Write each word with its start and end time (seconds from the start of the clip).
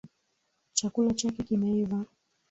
Chakula 0.73 1.13
chake 1.13 1.43
kimeiva. 1.43 2.05